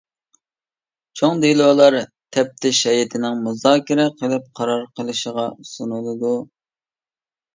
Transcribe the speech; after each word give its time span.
چوڭ 1.19 1.41
دېلولار 1.43 1.97
تەپتىش 2.37 2.79
ھەيئىتىنىڭ 2.89 3.37
مۇزاكىرە 3.49 4.07
قىلىپ 4.23 4.49
قارار 4.61 4.81
قىلىشىغا 5.01 5.47
سۇنۇلىدۇ. 5.73 6.35